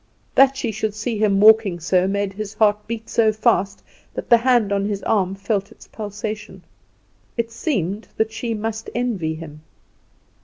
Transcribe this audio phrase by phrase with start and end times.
[0.33, 3.83] That she should see him walking so made his heart beat so fast,
[4.15, 6.63] that the hand on his arm felt its pulsation.
[7.37, 9.61] It seemed that she must envy him.